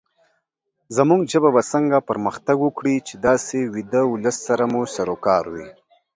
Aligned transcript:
زمونږ 0.95 1.21
ژبه 1.33 1.49
به 1.55 1.61
څنګه 1.71 1.97
پرمختګ 2.09 2.57
وکړې، 2.61 2.95
چې 3.07 3.13
داسې 3.27 3.59
ويده 3.73 4.01
ولس 4.07 4.37
سره 4.47 4.63
مو 4.71 4.81
سروکار 4.95 5.43
وي 5.53 5.67